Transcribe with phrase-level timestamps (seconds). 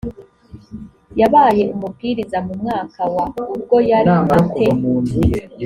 [1.19, 4.67] yabaye umubwiriza mu mwaka wa ubwo yari a te